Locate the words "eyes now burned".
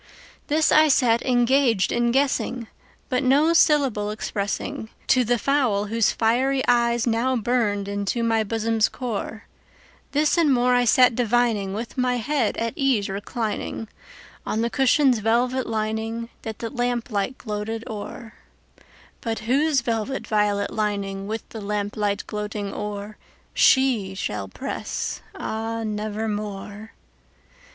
6.67-7.87